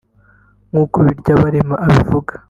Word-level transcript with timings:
nk’uko 0.69 0.95
Biryabarema 1.05 1.75
abivuga 1.85 2.31